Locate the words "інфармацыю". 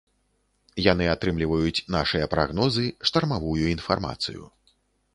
3.77-4.43